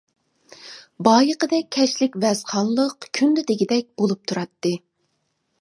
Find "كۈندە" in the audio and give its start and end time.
3.19-3.47